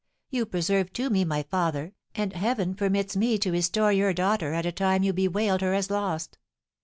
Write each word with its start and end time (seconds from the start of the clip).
You 0.31 0.47
preserved 0.47 0.95
to 0.95 1.11
me 1.11 1.23
my 1.23 1.43
father, 1.43 1.93
and 2.15 2.33
Heaven 2.33 2.73
permits 2.73 3.15
me 3.15 3.37
to 3.37 3.51
restore 3.51 3.91
your 3.91 4.13
daughter 4.13 4.51
at 4.51 4.65
a 4.65 4.71
time 4.71 5.03
you 5.03 5.13
bewailed 5.13 5.61
her 5.61 5.75
as 5.75 5.91
lost. 5.91 6.39